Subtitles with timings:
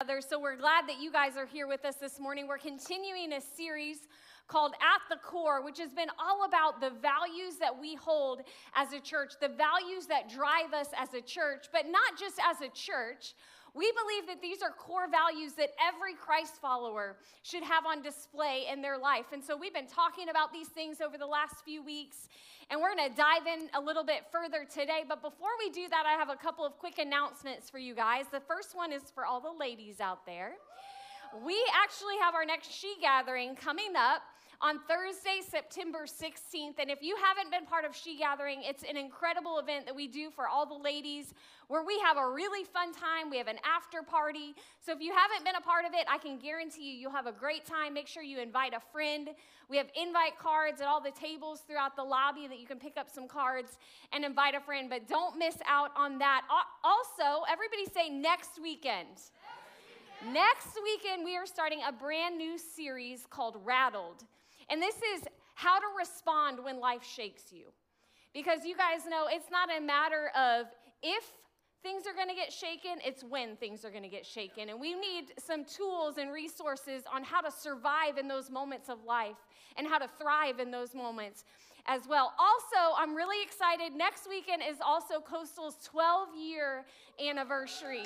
[0.00, 2.46] So we're glad that you guys are here with us this morning.
[2.46, 4.06] We're continuing a series
[4.46, 8.42] called At the Core, which has been all about the values that we hold
[8.76, 12.60] as a church, the values that drive us as a church, but not just as
[12.60, 13.34] a church.
[13.78, 18.66] We believe that these are core values that every Christ follower should have on display
[18.72, 19.26] in their life.
[19.32, 22.28] And so we've been talking about these things over the last few weeks,
[22.70, 25.04] and we're going to dive in a little bit further today.
[25.08, 28.24] But before we do that, I have a couple of quick announcements for you guys.
[28.32, 30.54] The first one is for all the ladies out there.
[31.46, 34.22] We actually have our next she gathering coming up
[34.60, 36.78] on Thursday, September 16th.
[36.80, 40.08] And if you haven't been part of She Gathering, it's an incredible event that we
[40.08, 41.32] do for all the ladies
[41.68, 43.30] where we have a really fun time.
[43.30, 44.54] We have an after party.
[44.84, 47.26] So if you haven't been a part of it, I can guarantee you you'll have
[47.26, 47.94] a great time.
[47.94, 49.28] Make sure you invite a friend.
[49.68, 52.96] We have invite cards at all the tables throughout the lobby that you can pick
[52.96, 53.78] up some cards
[54.12, 54.90] and invite a friend.
[54.90, 56.42] But don't miss out on that.
[56.82, 59.20] Also, everybody say next weekend.
[60.32, 64.24] Next weekend, we are starting a brand new series called Rattled.
[64.70, 65.22] And this is
[65.54, 67.66] how to respond when life shakes you.
[68.34, 70.66] Because you guys know it's not a matter of
[71.02, 71.24] if
[71.82, 74.68] things are going to get shaken, it's when things are going to get shaken.
[74.68, 79.04] And we need some tools and resources on how to survive in those moments of
[79.04, 79.36] life
[79.76, 81.44] and how to thrive in those moments
[81.86, 82.34] as well.
[82.38, 83.96] Also, I'm really excited.
[83.96, 86.84] Next weekend is also Coastal's 12 year
[87.24, 88.04] anniversary.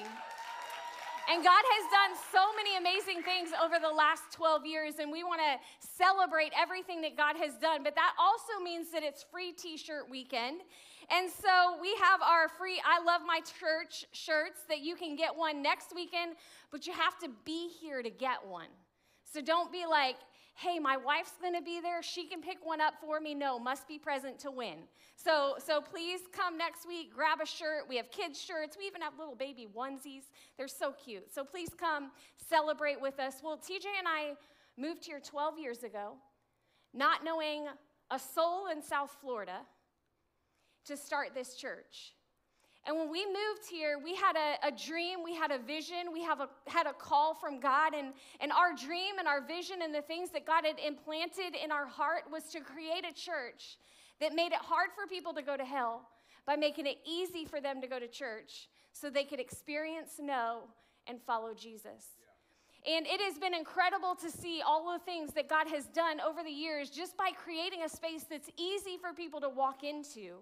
[1.30, 5.22] And God has done so many amazing things over the last 12 years, and we
[5.22, 7.82] want to celebrate everything that God has done.
[7.84, 10.62] But that also means that it's free t shirt weekend.
[11.10, 15.34] And so we have our free I Love My Church shirts that you can get
[15.34, 16.36] one next weekend,
[16.70, 18.68] but you have to be here to get one.
[19.32, 20.16] So don't be like,
[20.54, 22.02] hey, my wife's going to be there.
[22.02, 23.34] She can pick one up for me.
[23.34, 24.78] No, must be present to win.
[25.16, 27.88] So, so please come next week, grab a shirt.
[27.88, 28.76] We have kids' shirts.
[28.78, 30.24] We even have little baby onesies.
[30.56, 31.32] They're so cute.
[31.32, 32.10] So please come
[32.48, 33.36] celebrate with us.
[33.42, 34.34] Well, TJ and I
[34.76, 36.14] moved here 12 years ago,
[36.94, 37.66] not knowing
[38.10, 39.60] a soul in South Florida
[40.84, 42.14] to start this church.
[42.84, 46.22] And when we moved here, we had a, a, dream, we had a vision, we
[46.22, 47.94] have a, had a call from God.
[47.94, 51.70] And, and our dream and our vision and the things that God had implanted in
[51.70, 53.78] our heart was to create a church
[54.20, 56.08] that made it hard for people to go to hell
[56.44, 60.62] by making it easy for them to go to church so they could experience, know,
[61.06, 62.16] and follow Jesus.
[62.84, 66.42] And it has been incredible to see all the things that God has done over
[66.42, 70.38] the years just by creating a space that's easy for people to walk into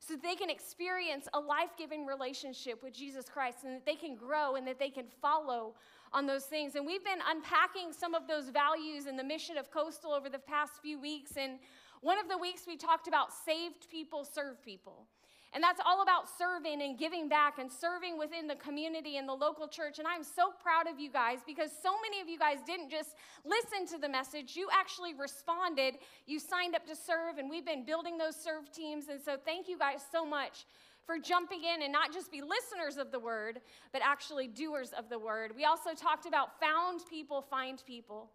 [0.00, 4.16] so they can experience a life giving relationship with Jesus Christ and that they can
[4.16, 5.74] grow and that they can follow
[6.12, 6.74] on those things.
[6.74, 10.38] And we've been unpacking some of those values and the mission of Coastal over the
[10.38, 11.32] past few weeks.
[11.36, 11.58] And
[12.00, 15.06] one of the weeks we talked about saved people serve people.
[15.52, 19.34] And that's all about serving and giving back and serving within the community and the
[19.34, 19.98] local church.
[19.98, 23.16] And I'm so proud of you guys because so many of you guys didn't just
[23.44, 25.96] listen to the message, you actually responded.
[26.26, 29.08] You signed up to serve, and we've been building those serve teams.
[29.08, 30.66] And so, thank you guys so much
[31.04, 33.60] for jumping in and not just be listeners of the word,
[33.92, 35.52] but actually doers of the word.
[35.56, 38.30] We also talked about found people, find people.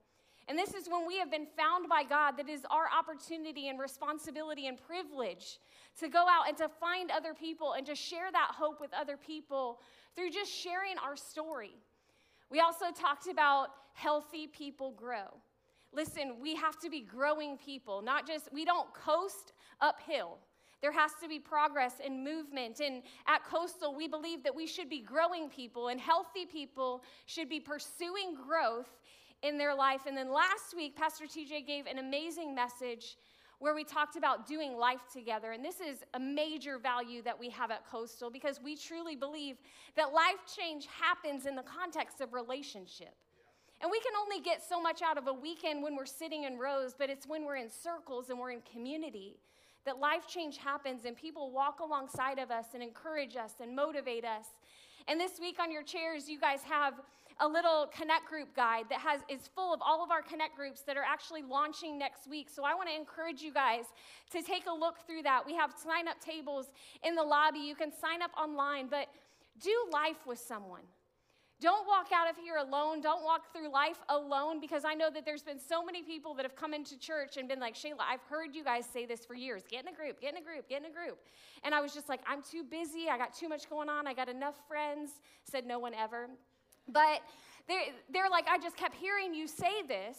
[0.48, 3.80] And this is when we have been found by God that is our opportunity and
[3.80, 5.60] responsibility and privilege
[6.00, 9.18] to go out and to find other people and to share that hope with other
[9.18, 9.80] people
[10.16, 11.76] through just sharing our story.
[12.52, 15.42] We also talked about healthy people grow.
[15.92, 20.38] Listen, we have to be growing people, not just, we don't coast uphill.
[20.82, 22.80] There has to be progress and movement.
[22.80, 27.50] And at Coastal, we believe that we should be growing people, and healthy people should
[27.50, 29.00] be pursuing growth
[29.44, 30.02] in their life.
[30.08, 33.18] And then last week, Pastor TJ gave an amazing message
[33.60, 35.52] where we talked about doing life together.
[35.52, 39.58] And this is a major value that we have at Coastal because we truly believe
[39.96, 43.16] that life change happens in the context of relationship.
[43.82, 46.58] And we can only get so much out of a weekend when we're sitting in
[46.58, 49.38] rows, but it's when we're in circles and we're in community
[49.86, 54.26] that life change happens and people walk alongside of us and encourage us and motivate
[54.26, 54.48] us.
[55.08, 56.96] And this week on your chairs, you guys have
[57.42, 60.82] a little connect group guide that has is full of all of our connect groups
[60.82, 62.50] that are actually launching next week.
[62.50, 63.86] So I want to encourage you guys
[64.32, 65.46] to take a look through that.
[65.46, 66.68] We have sign up tables
[67.04, 67.60] in the lobby.
[67.60, 69.08] You can sign up online, but
[69.62, 70.84] do life with someone.
[71.62, 73.00] Don't walk out of here alone.
[73.00, 76.44] Don't walk through life alone because I know that there's been so many people that
[76.44, 79.36] have come into church and been like, Shayla, I've heard you guys say this for
[79.36, 79.64] years.
[79.70, 81.18] Get in a group, get in a group, get in a group.
[81.64, 83.08] And I was just like, I'm too busy.
[83.10, 84.06] I got too much going on.
[84.06, 85.12] I got enough friends.
[85.50, 86.28] Said no one ever.
[86.88, 87.22] But
[87.68, 90.18] they're, they're like, I just kept hearing you say this.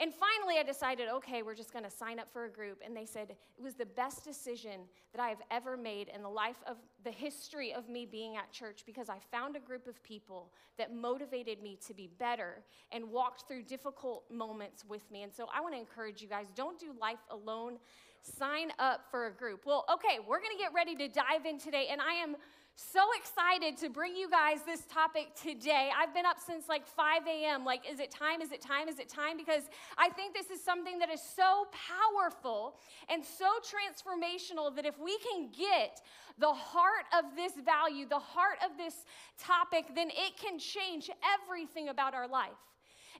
[0.00, 2.80] And finally, I decided, okay, we're just going to sign up for a group.
[2.82, 4.80] And they said it was the best decision
[5.12, 8.50] that I have ever made in the life of the history of me being at
[8.50, 12.62] church because I found a group of people that motivated me to be better
[12.92, 15.22] and walked through difficult moments with me.
[15.22, 17.76] And so I want to encourage you guys don't do life alone.
[18.22, 19.66] Sign up for a group.
[19.66, 21.88] Well, okay, we're going to get ready to dive in today.
[21.90, 22.36] And I am
[22.80, 25.90] so excited to bring you guys this topic today.
[25.96, 27.64] I've been up since like 5 a.m.
[27.64, 28.40] Like, is it time?
[28.40, 28.88] Is it time?
[28.88, 29.36] Is it time?
[29.36, 29.64] Because
[29.98, 32.76] I think this is something that is so powerful
[33.10, 36.00] and so transformational that if we can get
[36.38, 39.04] the heart of this value, the heart of this
[39.38, 41.10] topic, then it can change
[41.44, 42.48] everything about our life.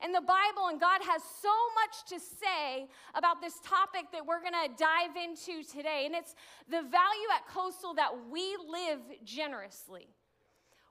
[0.02, 4.40] And the Bible and God has so much to say about this topic that we're
[4.40, 6.04] going to dive into today.
[6.06, 6.34] And it's
[6.68, 10.08] the value at Coastal that we live generously.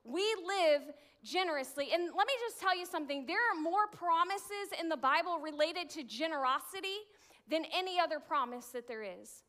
[0.04, 0.82] We live
[1.24, 1.90] generously.
[1.94, 5.90] And let me just tell you something there are more promises in the Bible related
[5.92, 7.06] to generosity
[7.50, 9.44] than any other promise that there is.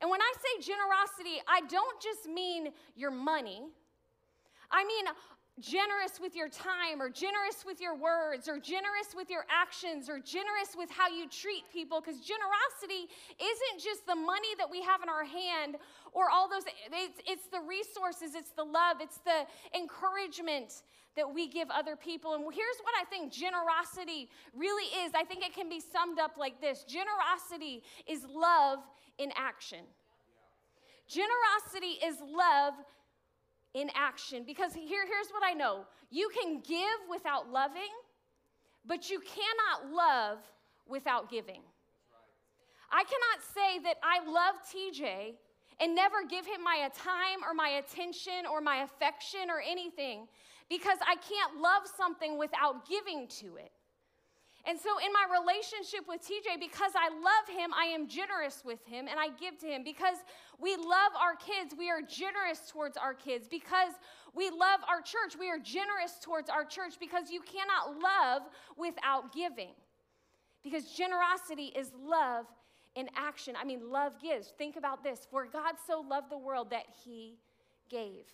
[0.00, 3.62] And when I say generosity, I don't just mean your money.
[4.70, 5.06] I mean
[5.60, 10.18] generous with your time or generous with your words or generous with your actions or
[10.18, 12.00] generous with how you treat people.
[12.00, 13.06] Because generosity
[13.38, 15.76] isn't just the money that we have in our hand
[16.12, 19.46] or all those it's, it's the resources it's the love it's the
[19.78, 20.82] encouragement
[21.16, 22.34] that we give other people.
[22.34, 25.12] And here's what i think generosity really is.
[25.14, 26.84] I think it can be summed up like this.
[26.84, 28.80] Generosity is love
[29.18, 29.86] in action.
[31.06, 32.74] Generosity is love
[33.74, 34.44] in action.
[34.46, 37.92] Because here, here's what I know you can give without loving,
[38.86, 40.38] but you cannot love
[40.86, 41.60] without giving.
[42.90, 45.34] I cannot say that I love TJ
[45.80, 50.28] and never give him my time or my attention or my affection or anything
[50.68, 53.72] because I can't love something without giving to it.
[54.66, 58.84] And so, in my relationship with TJ, because I love him, I am generous with
[58.86, 59.84] him and I give to him.
[59.84, 60.16] Because
[60.58, 63.46] we love our kids, we are generous towards our kids.
[63.46, 63.92] Because
[64.34, 66.94] we love our church, we are generous towards our church.
[66.98, 68.42] Because you cannot love
[68.78, 69.72] without giving.
[70.62, 72.46] Because generosity is love
[72.94, 73.54] in action.
[73.60, 74.54] I mean, love gives.
[74.56, 77.34] Think about this For God so loved the world that he
[77.90, 78.24] gave.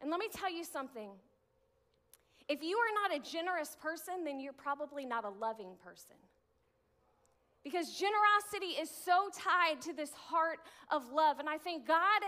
[0.00, 1.10] And let me tell you something
[2.48, 6.16] if you are not a generous person, then you're probably not a loving person.
[7.64, 10.58] Because generosity is so tied to this heart
[10.90, 11.38] of love.
[11.38, 12.22] And I think God,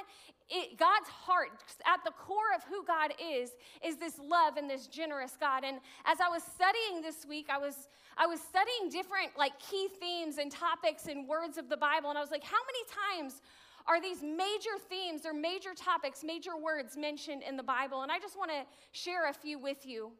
[0.48, 1.50] it, God's heart,
[1.84, 3.50] at the core of who God is,
[3.84, 5.64] is this love and this generous God.
[5.64, 9.88] And as I was studying this week, I was, I was studying different like key
[9.98, 12.10] themes and topics and words of the Bible.
[12.10, 13.42] And I was like, how many times
[13.86, 18.02] are these major themes or major topics, major words mentioned in the Bible.
[18.02, 20.10] And I just want to share a few with you.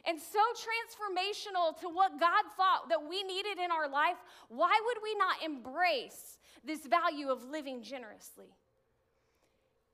[0.07, 4.17] and so transformational to what God thought that we needed in our life,
[4.49, 8.47] why would we not embrace this value of living generously?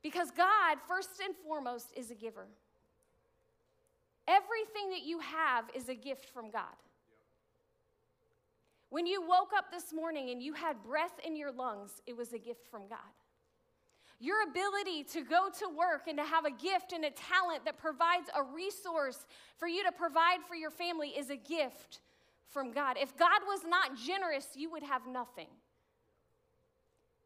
[0.04, 2.48] Because God, first and foremost, is a giver.
[4.28, 6.64] Everything that you have is a gift from God.
[8.90, 12.34] When you woke up this morning and you had breath in your lungs, it was
[12.34, 13.00] a gift from God.
[14.20, 17.78] Your ability to go to work and to have a gift and a talent that
[17.78, 19.26] provides a resource
[19.58, 22.02] for you to provide for your family is a gift
[22.48, 22.98] from God.
[23.02, 25.48] If God was not generous, you would have nothing.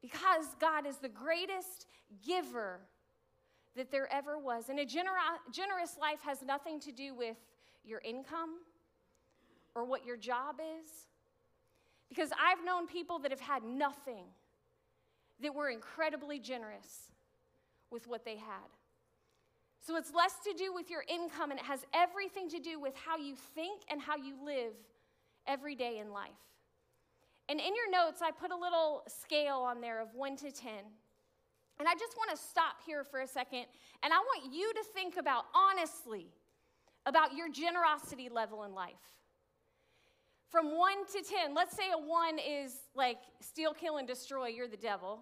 [0.02, 1.88] Because God is the greatest
[2.26, 2.80] giver
[3.76, 4.70] that there ever was.
[4.70, 7.38] And a gener- generous life has nothing to do with
[7.84, 8.60] your income
[9.76, 10.88] or what your job is.
[12.10, 14.26] Because I've known people that have had nothing
[15.42, 17.12] that were incredibly generous
[17.92, 18.70] with what they had.
[19.86, 22.96] So it's less to do with your income and it has everything to do with
[22.96, 24.74] how you think and how you live
[25.46, 26.32] every day in life.
[27.48, 30.72] And in your notes, I put a little scale on there of 1 to 10.
[31.80, 33.66] And I just want to stop here for a second,
[34.02, 36.28] and I want you to think about honestly
[37.06, 38.94] about your generosity level in life.
[40.50, 44.68] From one to 10, let's say a one is like steal, kill, and destroy, you're
[44.68, 45.20] the devil.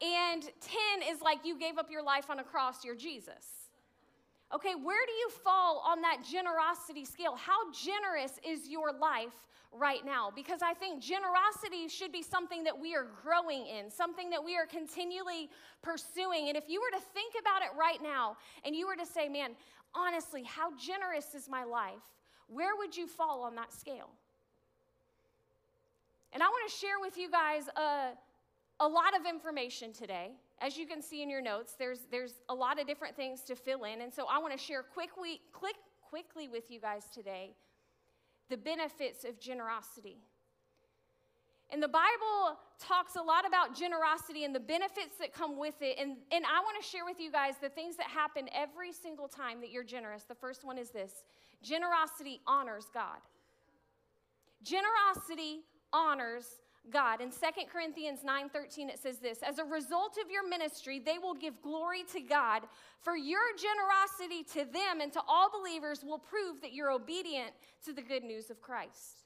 [0.00, 0.50] And 10
[1.10, 3.69] is like you gave up your life on a cross, you're Jesus.
[4.52, 7.36] Okay, where do you fall on that generosity scale?
[7.36, 9.34] How generous is your life
[9.72, 10.32] right now?
[10.34, 14.56] Because I think generosity should be something that we are growing in, something that we
[14.56, 15.48] are continually
[15.82, 16.48] pursuing.
[16.48, 19.28] And if you were to think about it right now and you were to say,
[19.28, 19.52] man,
[19.94, 22.02] honestly, how generous is my life?
[22.48, 24.10] Where would you fall on that scale?
[26.32, 28.10] And I want to share with you guys a,
[28.80, 32.54] a lot of information today as you can see in your notes, there's, there's a
[32.54, 34.02] lot of different things to fill in.
[34.02, 37.54] And so I want to share quickly, quick, quickly with you guys today
[38.50, 40.18] the benefits of generosity.
[41.72, 45.96] And the Bible talks a lot about generosity and the benefits that come with it.
[46.00, 49.28] And, and I want to share with you guys the things that happen every single
[49.28, 50.24] time that you're generous.
[50.24, 51.22] The first one is this
[51.62, 53.18] generosity honors God.
[54.64, 55.60] Generosity
[55.92, 56.46] honors
[56.90, 57.20] God.
[57.20, 57.36] In 2
[57.72, 62.04] Corinthians 9:13 it says this, as a result of your ministry they will give glory
[62.12, 62.62] to God
[63.00, 67.52] for your generosity to them and to all believers will prove that you're obedient
[67.84, 69.24] to the good news of Christ.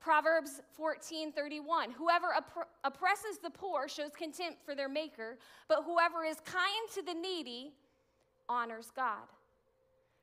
[0.00, 6.40] Proverbs 14:31 Whoever opp- oppresses the poor shows contempt for their maker, but whoever is
[6.40, 7.72] kind to the needy
[8.48, 9.28] honors God.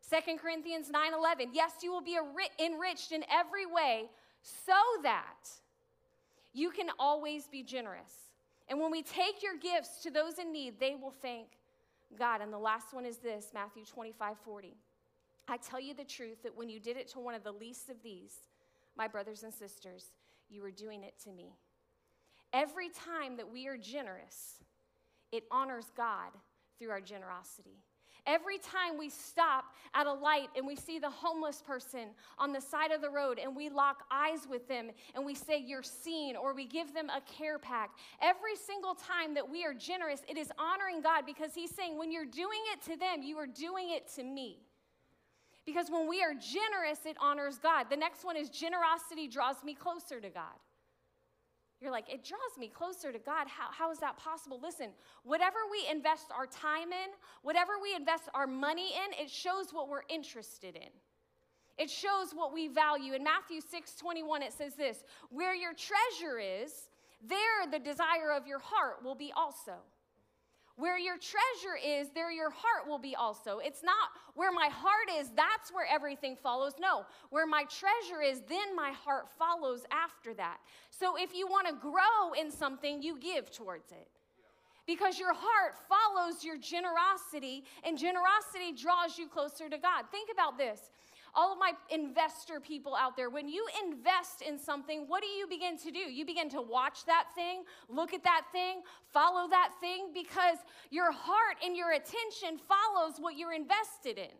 [0.08, 2.18] 2 Corinthians 9:11 Yes, you will be
[2.60, 4.10] enriched in every way
[4.42, 4.74] so
[5.04, 5.50] that
[6.54, 8.14] you can always be generous.
[8.68, 11.48] And when we take your gifts to those in need, they will thank
[12.18, 12.42] God.
[12.42, 14.76] And the last one is this Matthew 25 40.
[15.48, 17.90] I tell you the truth that when you did it to one of the least
[17.90, 18.34] of these,
[18.96, 20.12] my brothers and sisters,
[20.50, 21.56] you were doing it to me.
[22.54, 24.62] Every time that we are generous,
[25.32, 26.32] it honors God
[26.78, 27.80] through our generosity.
[28.28, 32.62] Every time we stop at a light and we see the homeless person on the
[32.62, 36.36] side of the road and we lock eyes with them and we say, You're seen,
[36.36, 40.38] or we give them a care pack, every single time that we are generous, it
[40.38, 43.90] is honoring God because He's saying, When you're doing it to them, you are doing
[43.90, 44.60] it to me.
[45.66, 47.86] Because when we are generous, it honors God.
[47.90, 50.58] The next one is generosity draws me closer to God.
[51.82, 53.48] You're like, it draws me closer to God.
[53.48, 54.60] How, how is that possible?
[54.62, 54.90] Listen,
[55.24, 57.10] whatever we invest our time in,
[57.42, 60.90] whatever we invest our money in, it shows what we're interested in.
[61.80, 63.14] It shows what we value.
[63.14, 66.90] In Matthew 6 21, it says this Where your treasure is,
[67.28, 69.78] there the desire of your heart will be also.
[70.82, 73.60] Where your treasure is, there your heart will be also.
[73.60, 76.74] It's not where my heart is, that's where everything follows.
[76.82, 80.58] No, where my treasure is, then my heart follows after that.
[80.90, 84.08] So if you want to grow in something, you give towards it.
[84.88, 90.06] Because your heart follows your generosity, and generosity draws you closer to God.
[90.10, 90.90] Think about this
[91.34, 95.48] all of my investor people out there, when you invest in something, what do you
[95.48, 96.00] begin to do?
[96.00, 98.82] You begin to watch that thing, look at that thing,
[99.14, 100.58] follow that thing, because
[100.90, 104.36] your heart and your attention follows what you're invested in.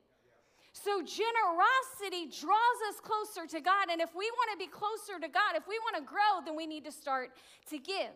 [0.74, 3.90] So, generosity draws us closer to God.
[3.92, 6.56] And if we want to be closer to God, if we want to grow, then
[6.56, 7.32] we need to start
[7.70, 8.16] to give.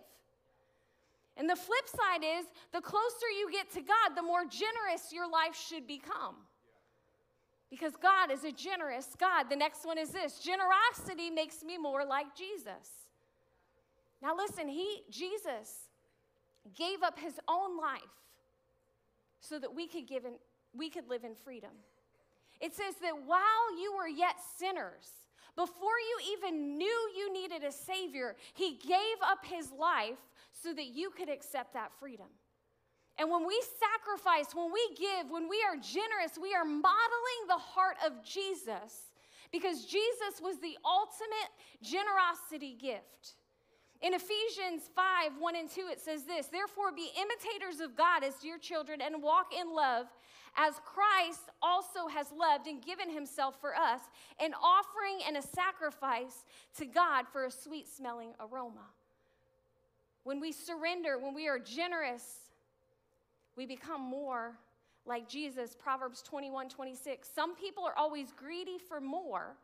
[1.35, 5.29] And the flip side is the closer you get to God, the more generous your
[5.29, 6.35] life should become
[7.69, 9.49] because God is a generous God.
[9.49, 13.05] The next one is this generosity makes me more like Jesus.
[14.21, 15.89] Now, listen, he, Jesus,
[16.75, 18.01] gave up his own life
[19.39, 20.33] so that we could, give in,
[20.73, 21.71] we could live in freedom.
[22.59, 25.09] It says that while you were yet sinners,
[25.55, 30.17] before you even knew you needed a Savior, He gave up His life
[30.51, 32.27] so that you could accept that freedom.
[33.17, 37.57] And when we sacrifice, when we give, when we are generous, we are modeling the
[37.57, 39.13] heart of Jesus
[39.51, 43.35] because Jesus was the ultimate generosity gift.
[44.01, 48.35] In Ephesians 5 1 and 2, it says this Therefore, be imitators of God as
[48.35, 50.07] dear children and walk in love
[50.57, 54.01] as Christ also has loved and given himself for us,
[54.39, 56.45] an offering and a sacrifice
[56.77, 58.87] to God for a sweet smelling aroma.
[60.23, 62.23] When we surrender, when we are generous,
[63.55, 64.57] we become more
[65.05, 65.75] like Jesus.
[65.75, 67.29] Proverbs 21 26.
[67.33, 69.55] Some people are always greedy for more,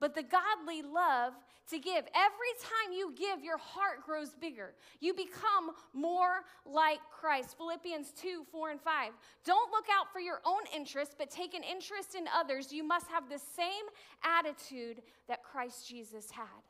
[0.00, 1.34] but the godly love
[1.70, 2.04] to give.
[2.14, 4.72] Every time you give, your heart grows bigger.
[5.00, 7.56] You become more like Christ.
[7.56, 9.12] Philippians 2 4 and 5.
[9.44, 12.72] Don't look out for your own interest, but take an interest in others.
[12.72, 13.84] You must have the same
[14.22, 16.67] attitude that Christ Jesus had.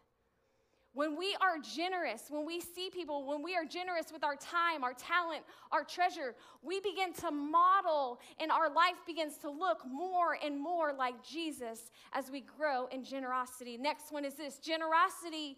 [0.99, 4.83] When we are generous, when we see people, when we are generous with our time,
[4.83, 10.37] our talent, our treasure, we begin to model and our life begins to look more
[10.45, 13.77] and more like Jesus as we grow in generosity.
[13.77, 15.57] Next one is this generosity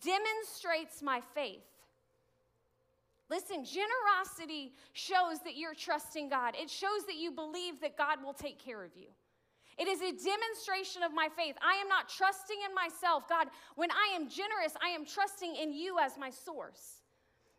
[0.00, 1.64] demonstrates my faith.
[3.28, 6.54] Listen, generosity shows that you're trusting God.
[6.56, 9.08] It shows that you believe that God will take care of you.
[9.78, 11.54] It is a demonstration of my faith.
[11.60, 13.28] I am not trusting in myself.
[13.28, 17.02] God, when I am generous, I am trusting in you as my source.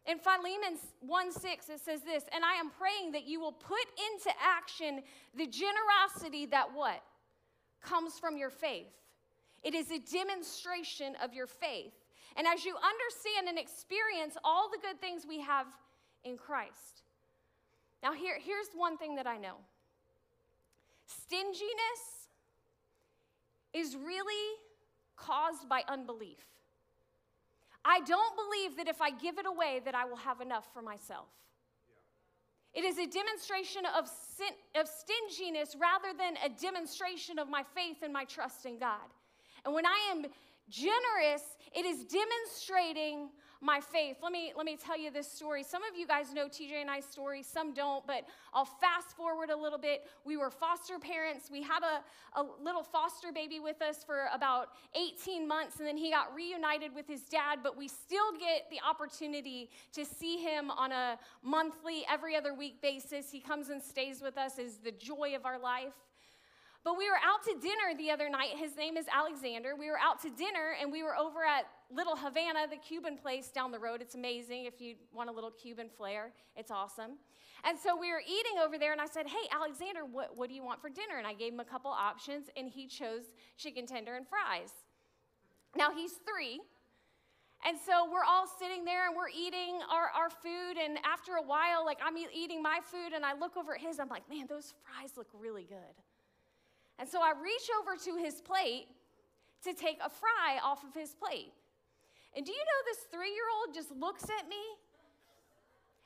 [0.07, 3.85] In Philemon 1 6, it says this, and I am praying that you will put
[4.13, 5.03] into action
[5.35, 7.03] the generosity that what?
[7.81, 8.87] Comes from your faith.
[9.63, 11.93] It is a demonstration of your faith.
[12.37, 15.67] And as you understand and experience all the good things we have
[16.23, 17.03] in Christ.
[18.01, 19.57] Now, here, here's one thing that I know
[21.07, 22.03] stinginess
[23.73, 24.55] is really
[25.15, 26.43] caused by unbelief.
[27.83, 30.81] I don't believe that if I give it away that I will have enough for
[30.81, 31.27] myself.
[32.73, 37.97] It is a demonstration of, sin, of stinginess rather than a demonstration of my faith
[38.03, 39.07] and my trust in God.
[39.65, 40.25] And when I am
[40.69, 43.29] generous, it is demonstrating
[43.61, 44.17] my faith.
[44.21, 45.63] Let me let me tell you this story.
[45.63, 49.49] Some of you guys know TJ and I's story, some don't, but I'll fast forward
[49.49, 50.05] a little bit.
[50.25, 51.49] We were foster parents.
[51.51, 55.97] We had a, a little foster baby with us for about 18 months, and then
[55.97, 60.71] he got reunited with his dad, but we still get the opportunity to see him
[60.71, 63.31] on a monthly, every other week basis.
[63.31, 65.93] He comes and stays with us, is the joy of our life.
[66.87, 68.51] But we were out to dinner the other night.
[68.55, 69.75] His name is Alexander.
[69.75, 73.49] We were out to dinner and we were over at Little Havana, the Cuban place
[73.49, 74.01] down the road.
[74.01, 77.17] It's amazing if you want a little Cuban flair, it's awesome.
[77.65, 80.55] And so we were eating over there, and I said, Hey, Alexander, what, what do
[80.55, 81.17] you want for dinner?
[81.17, 83.23] And I gave him a couple options, and he chose
[83.57, 84.71] chicken tender and fries.
[85.75, 86.61] Now he's three.
[87.67, 90.77] And so we're all sitting there and we're eating our, our food.
[90.81, 93.99] And after a while, like I'm eating my food and I look over at his,
[93.99, 96.06] I'm like, man, those fries look really good.
[96.99, 98.87] And so I reach over to his plate
[99.63, 101.53] to take a fry off of his plate.
[102.35, 104.63] And do you know this three year old just looks at me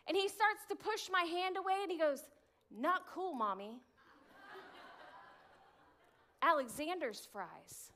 [0.08, 2.22] and he starts to push my hand away and he goes,
[2.70, 3.80] Not cool, mommy.
[6.42, 7.92] Alexander's fries.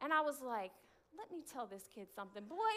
[0.00, 0.72] And I was like,
[1.16, 2.42] let me tell this kid something.
[2.44, 2.74] Boy,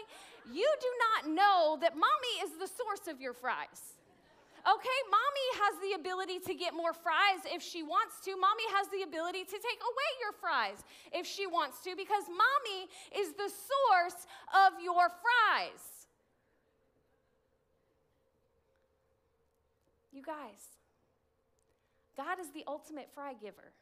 [0.53, 3.95] you do not know that mommy is the source of your fries.
[4.65, 8.31] Okay, mommy has the ability to get more fries if she wants to.
[8.31, 12.89] Mommy has the ability to take away your fries if she wants to because mommy
[13.13, 16.07] is the source of your fries.
[20.11, 20.66] You guys,
[22.18, 23.74] God is the ultimate fry giver.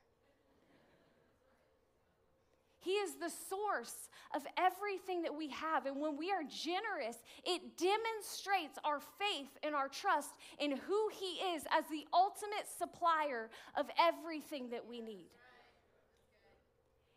[2.84, 5.86] He is the source of everything that we have.
[5.86, 11.38] And when we are generous, it demonstrates our faith and our trust in who He
[11.56, 15.30] is as the ultimate supplier of everything that we need.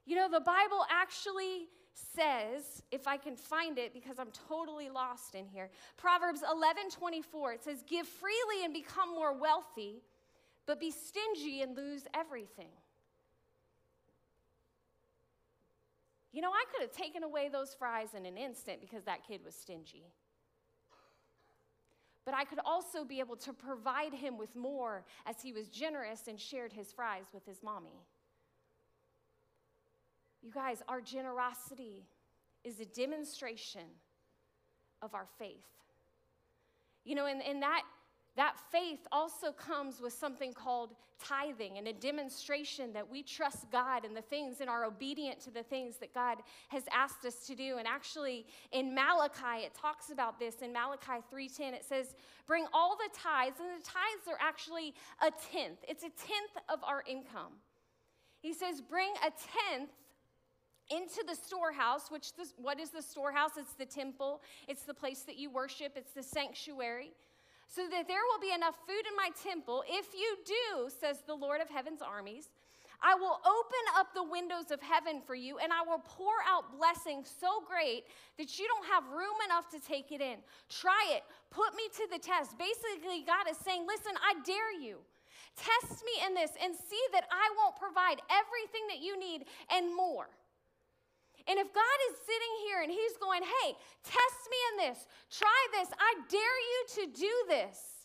[0.04, 1.66] You know, the Bible actually
[2.14, 7.52] says, if I can find it because I'm totally lost in here, Proverbs 11 24,
[7.54, 10.02] it says, Give freely and become more wealthy,
[10.64, 12.68] but be stingy and lose everything.
[16.32, 19.40] You know, I could have taken away those fries in an instant because that kid
[19.44, 20.04] was stingy.
[22.24, 26.26] But I could also be able to provide him with more as he was generous
[26.26, 28.02] and shared his fries with his mommy.
[30.42, 32.04] You guys, our generosity
[32.64, 33.86] is a demonstration
[35.02, 35.64] of our faith.
[37.04, 37.82] You know, in, in that
[38.36, 44.04] that faith also comes with something called tithing and a demonstration that we trust God
[44.04, 47.54] and the things and are obedient to the things that God has asked us to
[47.54, 47.78] do.
[47.78, 52.14] And actually in Malachi it talks about this in Malachi 3:10 it says
[52.46, 55.78] bring all the tithes and the tithes are actually a tenth.
[55.88, 57.52] It's a tenth of our income.
[58.40, 59.90] He says bring a tenth
[60.88, 63.56] into the storehouse, which this, what is the storehouse?
[63.56, 67.10] It's the temple, it's the place that you worship, it's the sanctuary
[67.66, 69.82] so that there will be enough food in my temple.
[69.88, 72.48] If you do, says the Lord of heaven's armies,
[73.02, 76.76] I will open up the windows of heaven for you and I will pour out
[76.78, 78.04] blessings so great
[78.38, 80.38] that you don't have room enough to take it in.
[80.70, 81.22] Try it.
[81.50, 82.56] Put me to the test.
[82.58, 84.98] Basically, God is saying, Listen, I dare you.
[85.56, 89.94] Test me in this and see that I won't provide everything that you need and
[89.94, 90.28] more.
[91.48, 95.60] And if God is sitting here and He's going, hey, test me in this, try
[95.78, 97.96] this, I dare you to do this.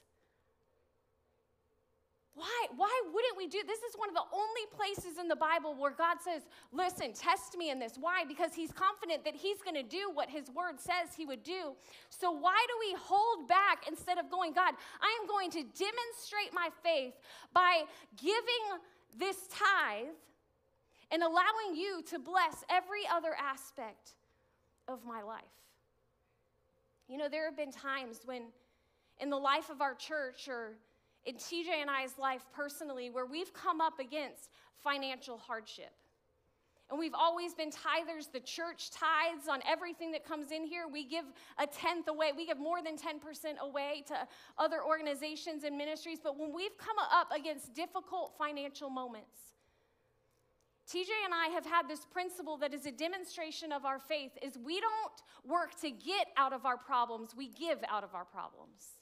[2.33, 3.79] Why, why wouldn't we do this?
[3.79, 7.69] Is one of the only places in the Bible where God says, Listen, test me
[7.69, 7.97] in this.
[7.99, 8.23] Why?
[8.25, 11.73] Because He's confident that He's going to do what His word says He would do.
[12.09, 16.53] So, why do we hold back instead of going, God, I am going to demonstrate
[16.53, 17.13] my faith
[17.53, 17.83] by
[18.15, 18.79] giving
[19.19, 20.15] this tithe
[21.11, 24.13] and allowing you to bless every other aspect
[24.87, 25.43] of my life.
[27.07, 28.43] You know, there have been times when
[29.19, 30.77] in the life of our church or
[31.25, 34.49] in TJ and I's life personally where we've come up against
[34.83, 35.91] financial hardship.
[36.89, 38.29] And we've always been tithers.
[38.31, 40.89] The church tithes on everything that comes in here.
[40.91, 41.23] We give
[41.57, 42.31] a tenth away.
[42.35, 46.19] We give more than 10% away to other organizations and ministries.
[46.21, 49.50] But when we've come up against difficult financial moments,
[50.91, 54.57] TJ and I have had this principle that is a demonstration of our faith is
[54.57, 58.99] we don't work to get out of our problems, we give out of our problems.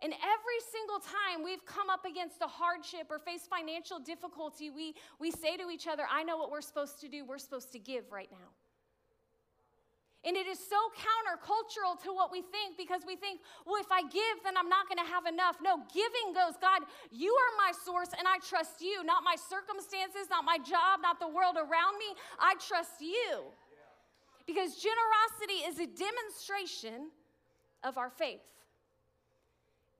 [0.00, 4.94] And every single time we've come up against a hardship or faced financial difficulty, we,
[5.18, 7.24] we say to each other, I know what we're supposed to do.
[7.24, 8.63] We're supposed to give right now.
[10.24, 14.00] And it is so countercultural to what we think because we think, well, if I
[14.08, 15.56] give, then I'm not going to have enough.
[15.62, 16.80] No, giving goes, God,
[17.12, 21.20] you are my source and I trust you, not my circumstances, not my job, not
[21.20, 22.16] the world around me.
[22.40, 23.44] I trust you.
[24.46, 27.10] Because generosity is a demonstration
[27.82, 28.40] of our faith.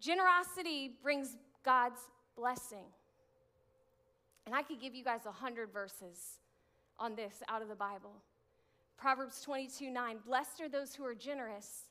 [0.00, 2.00] Generosity brings God's
[2.36, 2.84] blessing.
[4.46, 6.40] And I could give you guys a hundred verses
[6.98, 8.12] on this out of the Bible.
[8.96, 11.88] Proverbs 22 9, blessed are those who are generous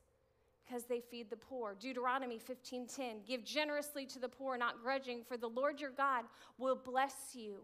[0.66, 1.76] because they feed the poor.
[1.76, 6.26] Deuteronomy 15:10, give generously to the poor, not grudging, for the Lord your God
[6.58, 7.58] will bless you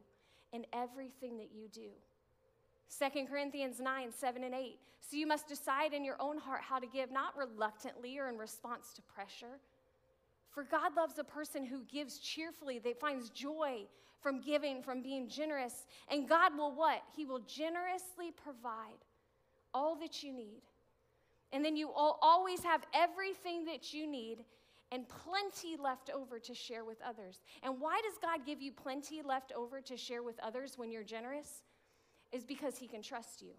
[0.52, 1.91] in everything that you do.
[2.97, 4.80] 2 Corinthians 9, 7 and 8.
[4.99, 8.38] So you must decide in your own heart how to give, not reluctantly or in
[8.38, 9.60] response to pressure
[10.52, 13.84] for God loves a person who gives cheerfully, that finds joy
[14.19, 15.86] from giving, from being generous.
[16.10, 17.02] And God will what?
[17.15, 19.06] He will generously provide
[19.73, 20.62] all that you need.
[21.51, 24.45] And then you always have everything that you need
[24.91, 27.39] and plenty left over to share with others.
[27.63, 31.03] And why does God give you plenty left over to share with others when you're
[31.03, 31.63] generous?
[32.32, 33.51] Is because He can trust you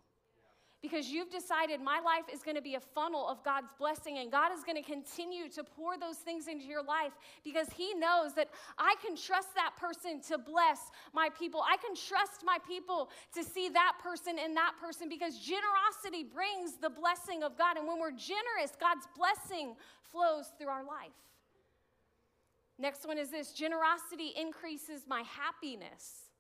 [0.82, 4.32] because you've decided my life is going to be a funnel of God's blessing and
[4.32, 7.12] God is going to continue to pour those things into your life
[7.44, 11.62] because He knows that I can trust that person to bless my people.
[11.62, 16.76] I can trust my people to see that person and that person because generosity brings
[16.80, 17.76] the blessing of God.
[17.76, 19.74] And when we're generous, God's blessing
[20.10, 21.12] flows through our life.
[22.78, 26.30] Next one is this generosity increases my happiness.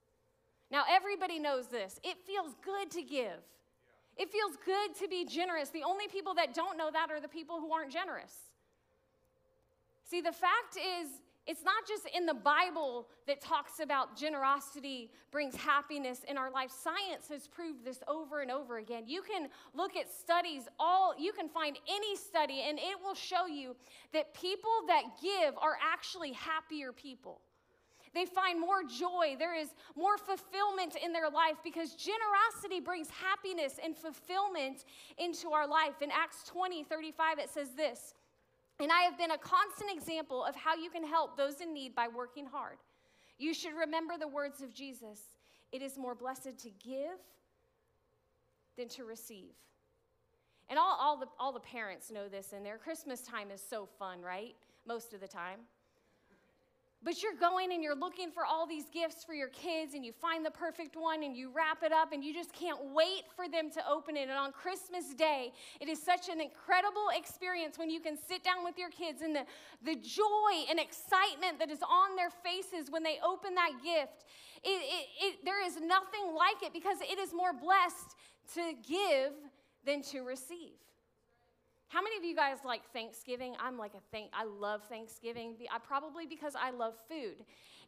[0.70, 2.00] Now, everybody knows this.
[2.02, 3.42] It feels good to give.
[4.20, 5.70] It feels good to be generous.
[5.70, 8.34] The only people that don't know that are the people who aren't generous.
[10.04, 11.08] See, the fact is,
[11.46, 16.70] it's not just in the Bible that talks about generosity brings happiness in our life.
[16.70, 19.04] Science has proved this over and over again.
[19.06, 23.46] You can look at studies, all you can find any study, and it will show
[23.46, 23.74] you
[24.12, 27.40] that people that give are actually happier people.
[28.12, 29.36] They find more joy.
[29.38, 34.84] There is more fulfillment in their life because generosity brings happiness and fulfillment
[35.18, 36.02] into our life.
[36.02, 38.14] In Acts 20 35, it says this
[38.80, 41.94] And I have been a constant example of how you can help those in need
[41.94, 42.78] by working hard.
[43.38, 45.20] You should remember the words of Jesus
[45.72, 47.18] it is more blessed to give
[48.76, 49.54] than to receive.
[50.68, 52.78] And all, all, the, all the parents know this in there.
[52.78, 54.54] Christmas time is so fun, right?
[54.86, 55.60] Most of the time.
[57.02, 60.12] But you're going and you're looking for all these gifts for your kids, and you
[60.12, 63.48] find the perfect one and you wrap it up, and you just can't wait for
[63.48, 64.28] them to open it.
[64.28, 68.64] And on Christmas Day, it is such an incredible experience when you can sit down
[68.64, 69.46] with your kids and the,
[69.82, 74.26] the joy and excitement that is on their faces when they open that gift.
[74.62, 78.14] It, it, it, there is nothing like it because it is more blessed
[78.54, 79.32] to give
[79.86, 80.76] than to receive.
[81.90, 83.56] How many of you guys like Thanksgiving?
[83.58, 84.30] I'm like a thank.
[84.32, 85.56] I love Thanksgiving.
[85.72, 87.34] I probably because I love food,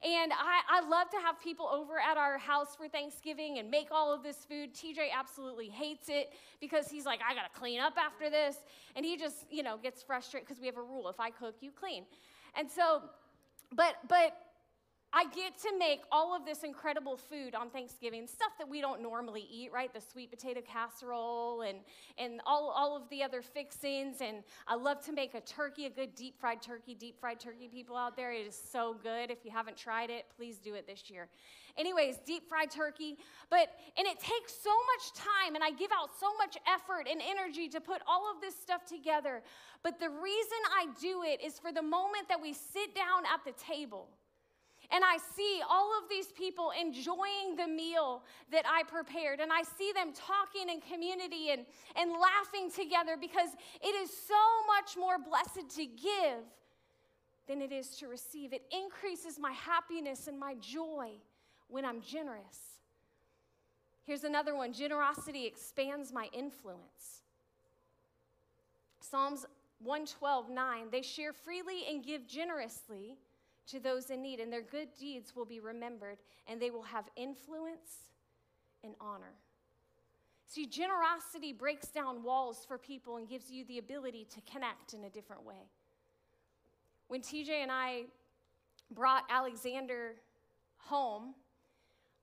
[0.03, 3.93] and I, I love to have people over at our house for Thanksgiving and make
[3.93, 4.75] all of this food.
[4.75, 8.57] TJ absolutely hates it because he's like, I gotta clean up after this,
[8.97, 11.55] and he just you know gets frustrated because we have a rule: if I cook,
[11.61, 12.05] you clean,
[12.57, 13.03] and so,
[13.73, 14.37] but but
[15.15, 19.03] I get to make all of this incredible food on Thanksgiving, stuff that we don't
[19.03, 19.93] normally eat, right?
[19.93, 21.81] The sweet potato casserole and,
[22.17, 24.23] and all, all of the other fixings.
[24.23, 26.95] And I love to make a turkey, a good deep fried turkey.
[26.95, 29.31] Deep fried turkey, people out there, it is so good.
[29.31, 31.29] If you haven't tried it, please do it this year.
[31.77, 33.19] Anyways, deep fried turkey.
[33.51, 37.21] But, and it takes so much time, and I give out so much effort and
[37.21, 39.43] energy to put all of this stuff together.
[39.83, 43.45] But the reason I do it is for the moment that we sit down at
[43.45, 44.09] the table
[44.93, 49.41] and I see all of these people enjoying the meal that I prepared.
[49.41, 51.65] And I see them talking in community and,
[51.97, 53.49] and laughing together because
[53.81, 54.35] it is so
[54.67, 56.45] much more blessed to give
[57.49, 58.53] than it is to receive.
[58.53, 61.13] It increases my happiness and my joy
[61.69, 62.59] when I'm generous.
[64.05, 67.23] Here's another one generosity expands my influence.
[69.01, 69.47] Psalms
[69.79, 73.17] 112, 9, they share freely and give generously
[73.73, 77.05] to those in need, and their good deeds will be remembered, and they will have
[77.17, 78.11] influence
[78.85, 79.35] and honor.
[80.47, 85.05] See, generosity breaks down walls for people and gives you the ability to connect in
[85.05, 85.71] a different way.
[87.09, 88.03] When TJ and I
[88.91, 90.17] brought Alexander
[90.77, 91.35] home,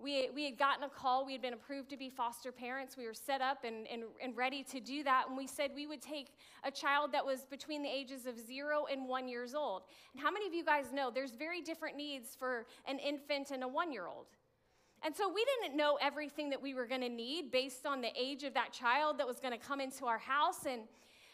[0.01, 1.25] we, we had gotten a call.
[1.25, 2.95] We had been approved to be foster parents.
[2.95, 5.25] We were set up and, and, and ready to do that.
[5.27, 6.27] And we said we would take
[6.63, 9.83] a child that was between the ages of zero and one years old.
[10.13, 13.61] And how many of you guys know there's very different needs for an infant and
[13.61, 14.27] a one year old?
[15.03, 18.11] And so we didn't know everything that we were going to need based on the
[18.17, 20.65] age of that child that was going to come into our house.
[20.65, 20.83] And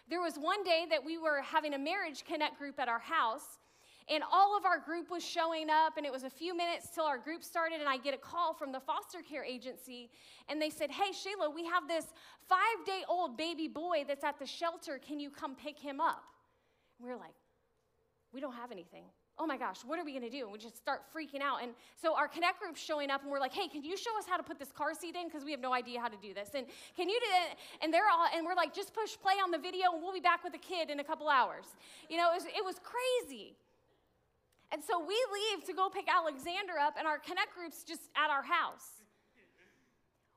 [0.10, 3.60] there was one day that we were having a marriage connect group at our house.
[4.07, 7.05] And all of our group was showing up, and it was a few minutes till
[7.05, 10.11] our group started, and I get a call from the foster care agency,
[10.47, 12.05] and they said, Hey, Shayla, we have this
[12.47, 14.99] five day old baby boy that's at the shelter.
[14.99, 16.23] Can you come pick him up?
[16.99, 17.33] And we are like,
[18.31, 19.05] We don't have anything.
[19.37, 20.43] Oh my gosh, what are we gonna do?
[20.43, 21.61] And we just start freaking out.
[21.61, 24.25] And so our connect group's showing up, and we're like, Hey, can you show us
[24.29, 25.27] how to put this car seat in?
[25.27, 26.49] Because we have no idea how to do this.
[26.53, 27.55] And can you do that?
[27.81, 30.19] And they're all, and we're like, Just push play on the video, and we'll be
[30.19, 31.65] back with the kid in a couple hours.
[32.07, 33.55] You know, it was, it was crazy.
[34.71, 38.30] And so we leave to go pick Alexander up, and our connect group's just at
[38.30, 39.04] our house.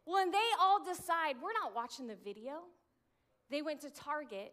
[0.06, 2.62] Well, and they all decide we're not watching the video.
[3.50, 4.52] They went to Target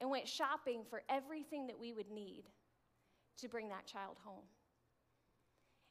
[0.00, 2.44] and went shopping for everything that we would need
[3.38, 4.44] to bring that child home.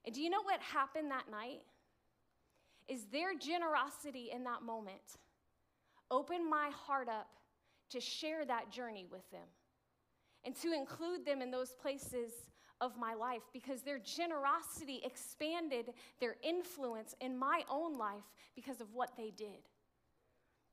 [0.05, 1.61] And do you know what happened that night?
[2.87, 5.17] Is their generosity in that moment
[6.09, 7.27] opened my heart up
[7.91, 9.47] to share that journey with them
[10.43, 12.31] and to include them in those places
[12.81, 18.23] of my life because their generosity expanded their influence in my own life
[18.55, 19.67] because of what they did.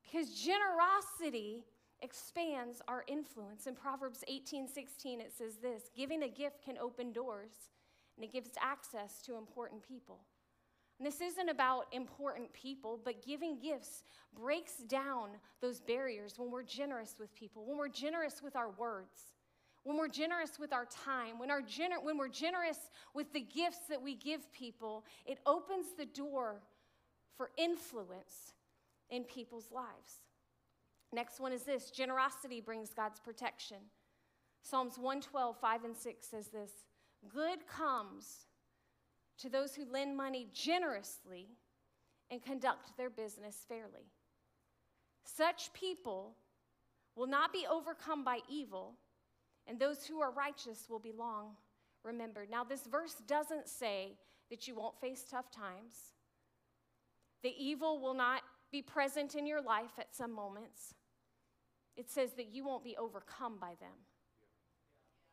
[0.04, 1.64] Because generosity
[2.02, 3.66] expands our influence.
[3.66, 7.52] In Proverbs 18 16, it says this giving a gift can open doors
[8.16, 10.20] and it gives access to important people.
[10.98, 14.02] And this isn't about important people, but giving gifts
[14.34, 19.32] breaks down those barriers when we're generous with people, when we're generous with our words
[19.86, 23.86] when we're generous with our time, when, our gener- when we're generous with the gifts
[23.88, 26.60] that we give people, it opens the door
[27.36, 28.54] for influence
[29.10, 30.22] in people's lives.
[31.12, 33.76] Next one is this generosity brings God's protection.
[34.60, 36.72] Psalms 112, 5 and 6 says this
[37.32, 38.48] Good comes
[39.38, 41.46] to those who lend money generously
[42.28, 44.10] and conduct their business fairly.
[45.22, 46.34] Such people
[47.14, 48.94] will not be overcome by evil
[49.66, 51.56] and those who are righteous will be long
[52.04, 52.50] remembered.
[52.50, 54.16] Now, this verse doesn't say
[54.50, 56.12] that you won't face tough times,
[57.42, 60.94] the evil will not be present in your life at some moments.
[61.96, 63.94] It says that you won't be overcome by them.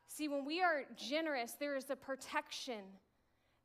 [0.08, 2.82] See, when we are generous, there is a protection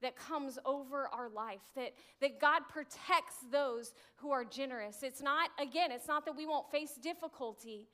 [0.00, 5.02] that comes over our life, that, that God protects those who are generous.
[5.02, 7.88] It's not, again, it's not that we won't face difficulty,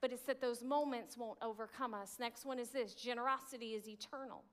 [0.00, 2.16] but it's that those moments won't overcome us.
[2.20, 4.44] Next one is this generosity is eternal.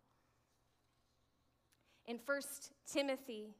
[2.08, 2.41] In 1
[2.91, 3.55] Timothy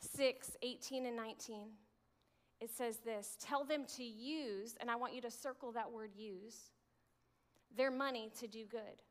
[0.00, 1.68] 6 18 and 19,
[2.60, 6.10] it says this Tell them to use, and I want you to circle that word
[6.16, 6.70] use,
[7.76, 9.02] their money to do good.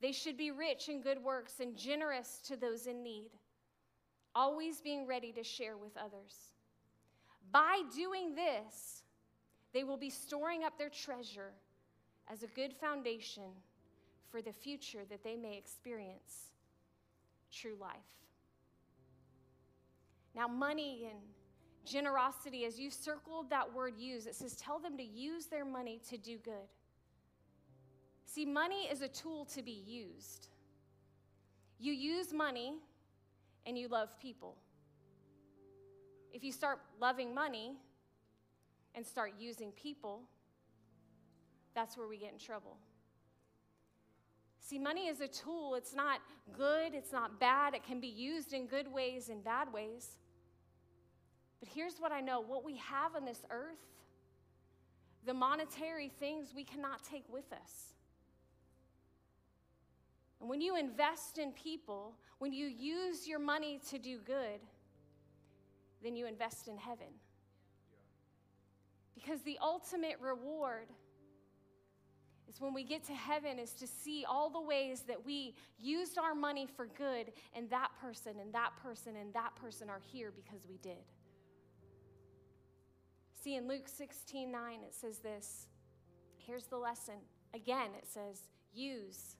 [0.00, 3.30] They should be rich in good works and generous to those in need,
[4.34, 6.50] always being ready to share with others.
[7.50, 9.02] By doing this,
[9.76, 11.52] they will be storing up their treasure
[12.32, 13.42] as a good foundation
[14.30, 16.52] for the future that they may experience
[17.52, 17.90] true life.
[20.34, 21.20] Now, money and
[21.84, 26.00] generosity, as you circled that word use, it says tell them to use their money
[26.08, 26.70] to do good.
[28.24, 30.48] See, money is a tool to be used.
[31.78, 32.76] You use money
[33.66, 34.56] and you love people.
[36.32, 37.76] If you start loving money,
[38.96, 40.22] and start using people,
[41.74, 42.78] that's where we get in trouble.
[44.58, 45.76] See, money is a tool.
[45.76, 46.20] It's not
[46.52, 47.74] good, it's not bad.
[47.74, 50.16] It can be used in good ways and bad ways.
[51.60, 53.78] But here's what I know what we have on this earth,
[55.24, 57.94] the monetary things we cannot take with us.
[60.40, 64.60] And when you invest in people, when you use your money to do good,
[66.02, 67.06] then you invest in heaven.
[69.16, 70.86] Because the ultimate reward
[72.48, 76.18] is when we get to heaven is to see all the ways that we used
[76.18, 80.30] our money for good and that person and that person and that person are here
[80.30, 81.02] because we did.
[83.42, 85.66] See, in Luke 16 9, it says this
[86.36, 87.14] here's the lesson.
[87.54, 89.36] Again, it says, use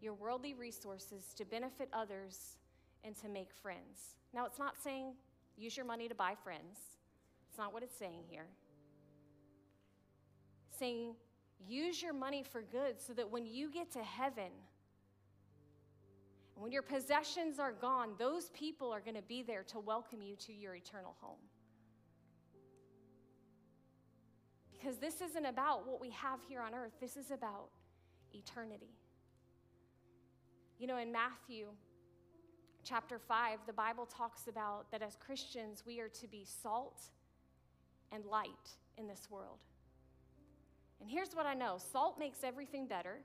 [0.00, 2.58] your worldly resources to benefit others
[3.02, 4.14] and to make friends.
[4.32, 5.14] Now, it's not saying
[5.56, 6.78] use your money to buy friends,
[7.48, 8.46] it's not what it's saying here.
[10.78, 11.14] Saying
[11.66, 14.50] use your money for good so that when you get to heaven,
[16.56, 20.36] when your possessions are gone, those people are going to be there to welcome you
[20.36, 21.38] to your eternal home.
[24.72, 27.70] Because this isn't about what we have here on earth, this is about
[28.32, 28.94] eternity.
[30.78, 31.68] You know, in Matthew
[32.84, 37.00] chapter 5, the Bible talks about that as Christians, we are to be salt
[38.12, 38.48] and light
[38.98, 39.58] in this world.
[41.04, 43.20] And here's what I know salt makes everything better,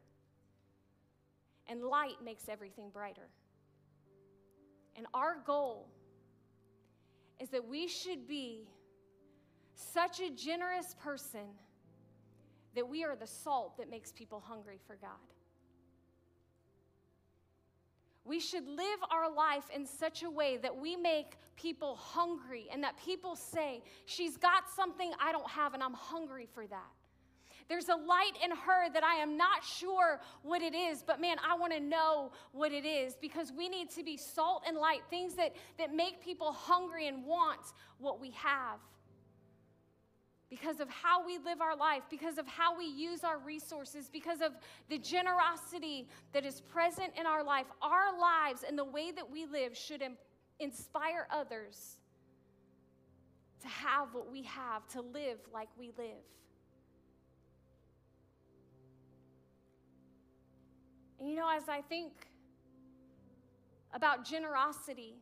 [1.65, 3.29] and light makes everything brighter.
[4.97, 5.87] And our goal
[7.39, 8.67] is that we should be
[9.75, 11.47] such a generous person
[12.75, 15.11] that we are the salt that makes people hungry for God.
[18.25, 22.83] We should live our life in such a way that we make people hungry and
[22.83, 26.91] that people say, She's got something I don't have, and I'm hungry for that.
[27.69, 31.37] There's a light in her that I am not sure what it is, but man,
[31.47, 35.01] I want to know what it is because we need to be salt and light,
[35.11, 37.61] things that, that make people hungry and want
[37.99, 38.79] what we have.
[40.49, 44.41] Because of how we live our life, because of how we use our resources, because
[44.41, 44.53] of
[44.89, 49.45] the generosity that is present in our life, our lives and the way that we
[49.45, 50.03] live should
[50.59, 51.97] inspire others
[53.61, 56.25] to have what we have, to live like we live.
[61.29, 62.11] You know, as I think
[63.93, 65.15] about generosity,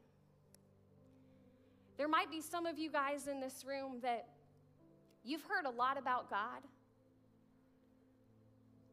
[1.98, 4.28] there might be some of you guys in this room that
[5.24, 6.62] you've heard a lot about God.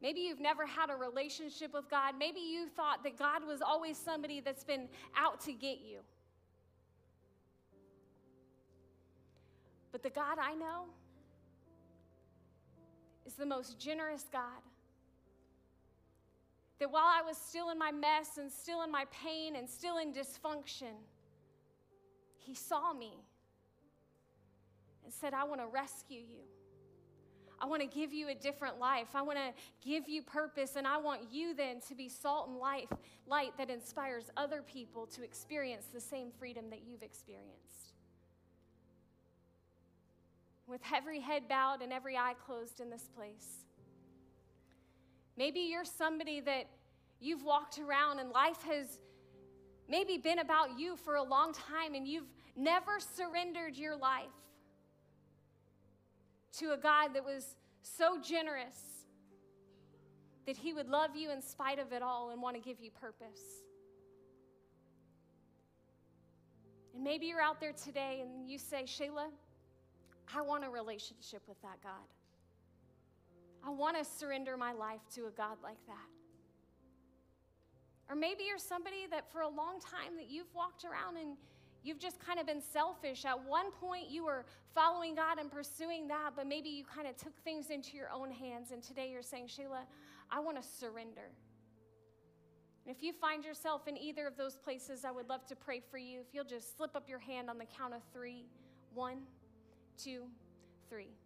[0.02, 2.14] Maybe you've never had a relationship with God.
[2.18, 6.00] Maybe you thought that God was always somebody that's been out to get you.
[9.92, 10.86] But the God I know
[13.24, 14.60] is the most generous God
[16.80, 19.98] that while I was still in my mess and still in my pain and still
[19.98, 20.94] in dysfunction,
[22.38, 23.12] He saw me
[25.04, 26.44] and said, I want to rescue you.
[27.60, 29.08] I want to give you a different life.
[29.14, 29.52] I want to
[29.86, 32.88] give you purpose, and I want you then to be salt and life,
[33.26, 37.94] light that inspires other people to experience the same freedom that you've experienced.
[40.66, 43.64] With every head bowed and every eye closed in this place,
[45.36, 46.66] Maybe you're somebody that
[47.20, 48.98] you've walked around and life has
[49.88, 54.26] maybe been about you for a long time and you've never surrendered your life
[56.58, 58.76] to a God that was so generous
[60.46, 62.90] that he would love you in spite of it all and want to give you
[62.90, 63.62] purpose.
[66.94, 69.26] And maybe you're out there today and you say, Shayla,
[70.34, 71.92] I want a relationship with that God.
[73.66, 76.08] I want to surrender my life to a God like that.
[78.10, 81.38] Or maybe you're somebody that for a long time that you've walked around and
[81.82, 83.24] you've just kind of been selfish.
[83.24, 87.16] At one point you were following God and pursuing that, but maybe you kind of
[87.16, 89.86] took things into your own hands and today you're saying, "Sheila,
[90.30, 91.30] I want to surrender."
[92.86, 95.80] And if you find yourself in either of those places, I would love to pray
[95.80, 96.20] for you.
[96.20, 98.44] If you'll just slip up your hand on the count of three:
[98.92, 99.26] one,
[99.96, 100.28] two,
[100.90, 101.16] three.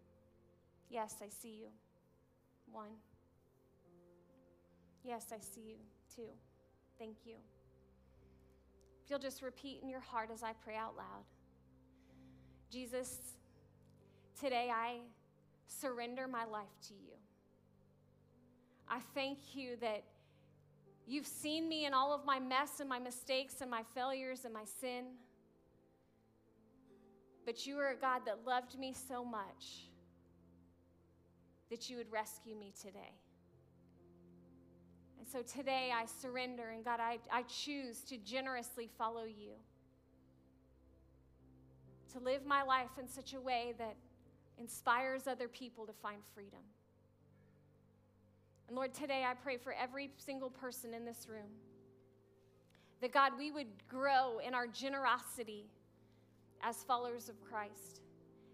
[0.89, 1.67] Yes, I see you.
[2.71, 2.91] One.
[5.03, 5.75] Yes, I see you.
[6.15, 6.29] Two.
[6.97, 7.35] Thank you.
[9.03, 11.23] If you'll just repeat in your heart as I pray out loud
[12.71, 13.17] Jesus,
[14.39, 14.97] today I
[15.65, 17.13] surrender my life to you.
[18.87, 20.03] I thank you that
[21.07, 24.53] you've seen me in all of my mess and my mistakes and my failures and
[24.53, 25.05] my sin.
[27.43, 29.88] But you are a God that loved me so much
[31.69, 33.13] that you would rescue me today.
[35.19, 39.51] And so today I surrender, and God, I, I choose to generously follow you,
[42.13, 43.95] to live my life in such a way that
[44.57, 46.59] inspires other people to find freedom.
[48.67, 51.49] And Lord, today I pray for every single person in this room
[53.01, 55.65] that God, we would grow in our generosity
[56.61, 58.01] as followers of Christ,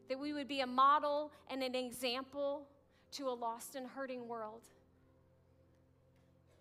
[0.08, 2.68] that we would be a model and an example
[3.18, 4.62] to a lost and hurting world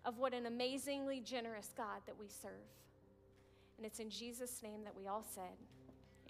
[0.05, 2.52] of what an amazingly generous God that we serve.
[3.76, 5.57] And it's in Jesus' name that we all said,